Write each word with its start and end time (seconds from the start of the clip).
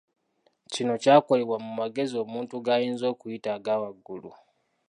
Kino 0.73 0.93
kyakolebwa 1.03 1.57
mu 1.65 1.71
magezi 1.79 2.15
omuntu 2.23 2.53
gayinza 2.65 3.05
okuyita 3.13 3.49
aga 3.57 3.73
waggulu. 3.81 4.31